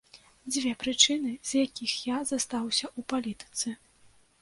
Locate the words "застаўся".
2.33-2.85